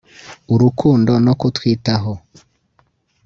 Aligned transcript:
urukundo 0.53 1.11
no 1.25 1.33
kutwitaho 1.39 2.13